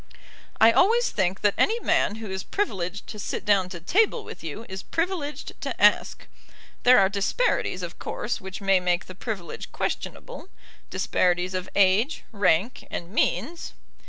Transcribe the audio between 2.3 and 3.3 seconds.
is privileged to